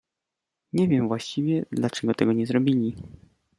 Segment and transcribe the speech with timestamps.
[0.73, 2.95] Nie wiem właściwie, dlaczego tego nie zrobili.